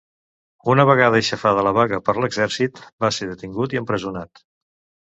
Una 0.73 0.85
vegada 0.89 1.19
aixafada 1.19 1.67
la 1.69 1.75
vaga 1.81 2.01
per 2.09 2.17
l'Exèrcit, 2.21 2.83
va 3.07 3.13
ser 3.21 3.33
detingut 3.35 3.79
i 3.79 3.83
empresonat. 3.85 4.49